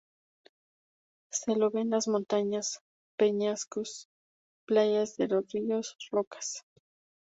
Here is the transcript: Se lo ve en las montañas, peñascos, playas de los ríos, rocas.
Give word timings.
Se 1.29 1.55
lo 1.55 1.69
ve 1.69 1.81
en 1.81 1.91
las 1.91 2.07
montañas, 2.07 2.81
peñascos, 3.19 4.09
playas 4.65 5.15
de 5.15 5.27
los 5.27 5.47
ríos, 5.53 5.95
rocas. 6.09 6.65